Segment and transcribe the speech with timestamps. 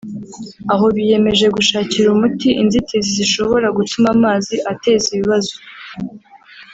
[0.73, 5.55] aho biyemeje gushakira umuti inzitizi zishobora gutuma amazi ateza ibibazo